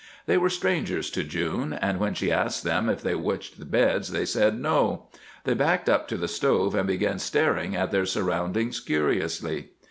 [0.25, 4.25] They were strangers to June, and when she asked them if they wished beds they
[4.25, 5.09] said "No."
[5.43, 9.69] They backed up to the stove and began staring at their surroundings curiously.